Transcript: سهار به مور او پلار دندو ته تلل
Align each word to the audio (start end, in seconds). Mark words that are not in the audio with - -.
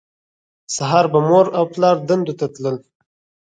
سهار 0.75 1.05
به 1.11 1.19
مور 1.27 1.45
او 1.57 1.63
پلار 1.73 1.97
دندو 2.07 2.33
ته 2.39 2.45
تلل 2.53 2.77